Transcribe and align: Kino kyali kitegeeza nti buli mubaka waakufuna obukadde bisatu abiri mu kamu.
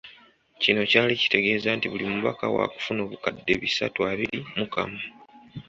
Kino 0.61 0.81
kyali 0.91 1.13
kitegeeza 1.21 1.69
nti 1.77 1.85
buli 1.91 2.05
mubaka 2.11 2.43
waakufuna 2.55 2.99
obukadde 3.05 3.53
bisatu 3.61 3.99
abiri 4.11 4.37
mu 4.57 4.65
kamu. 4.73 5.01